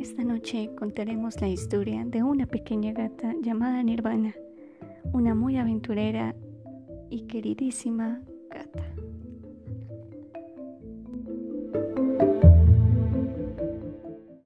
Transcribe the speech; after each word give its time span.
Esta 0.00 0.24
noche 0.24 0.70
contaremos 0.78 1.38
la 1.42 1.48
historia 1.48 2.06
de 2.06 2.22
una 2.22 2.46
pequeña 2.46 2.94
gata 2.94 3.34
llamada 3.42 3.82
Nirvana, 3.82 4.34
una 5.12 5.34
muy 5.34 5.58
aventurera 5.58 6.34
y 7.10 7.26
queridísima 7.26 8.22
gata. 8.48 8.94